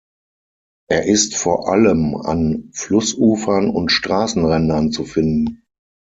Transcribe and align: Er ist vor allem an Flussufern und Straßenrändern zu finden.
Er 0.89 1.05
ist 1.05 1.35
vor 1.35 1.69
allem 1.71 2.15
an 2.15 2.71
Flussufern 2.73 3.69
und 3.69 3.91
Straßenrändern 3.91 4.91
zu 4.91 5.03
finden. 5.03 5.61